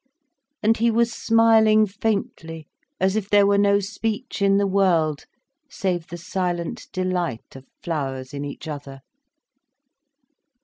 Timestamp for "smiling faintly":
1.13-2.67